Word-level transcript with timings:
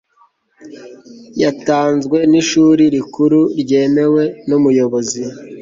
yatanzwe 1.41 2.17
n 2.31 2.33
ishuli 2.41 2.83
rikuru 2.95 3.41
ryemewe 3.61 4.23
n 4.47 4.49
ubuyobozi 4.57 5.23